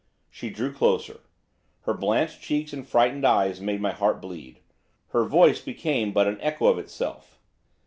[0.31, 1.19] She drew closer.
[1.81, 4.59] Her blanched cheeks and frightened eyes made my heart bleed.
[5.09, 7.37] Her voice became but an echo of itself.